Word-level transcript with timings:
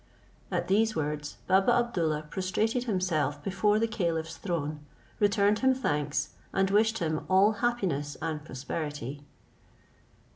At 0.49 0.67
these 0.67 0.95
words, 0.95 1.37
Baba 1.45 1.71
Abdoollah 1.73 2.31
prostrated 2.31 2.85
himself 2.85 3.43
before 3.43 3.77
the 3.77 3.87
caliph's 3.87 4.35
throne, 4.35 4.79
returned 5.19 5.59
him 5.59 5.75
thanks, 5.75 6.29
and 6.51 6.71
wished 6.71 6.97
him 6.97 7.23
all 7.29 7.51
happiness 7.51 8.17
and 8.19 8.43
prosperity. 8.43 9.21